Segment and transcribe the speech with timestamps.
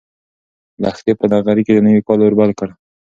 [0.81, 2.67] لښتې په نغري کې د نوي کال اور بل کړ.